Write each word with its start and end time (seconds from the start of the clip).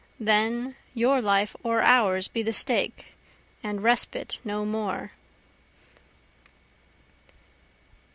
then 0.19 0.75
your 0.95 1.21
life 1.21 1.55
or 1.61 1.83
ours 1.83 2.27
be 2.27 2.41
the 2.41 2.51
stake, 2.51 3.13
and 3.61 3.83
respite 3.83 4.39
no 4.43 4.65
more. 4.65 5.11